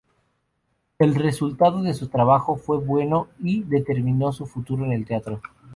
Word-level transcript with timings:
El 0.97 1.13
resultado 1.13 1.83
de 1.83 1.93
su 1.93 2.07
trabajo 2.07 2.55
fue 2.55 2.79
bueno, 2.79 3.27
y 3.37 3.61
determinó 3.61 4.31
su 4.31 4.47
futuro 4.47 4.83
en 4.85 4.93
el 4.93 5.05
teatro. 5.05 5.39